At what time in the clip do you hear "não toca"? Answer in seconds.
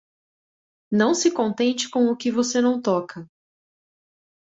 2.59-3.29